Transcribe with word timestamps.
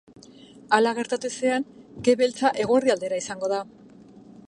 Hala 0.77 0.93
gertatu 0.99 1.31
ezean, 1.35 1.67
ke 2.07 2.17
beltza 2.23 2.53
eguerdi 2.65 2.95
aldera 2.97 3.21
izango 3.25 3.53
da. 3.57 3.65